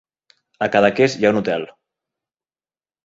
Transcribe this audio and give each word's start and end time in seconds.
A 0.65 0.69
Cadaqués 0.75 1.17
hi 1.19 1.27
ha 1.29 1.33
un 1.35 1.41
hotel. 1.41 1.67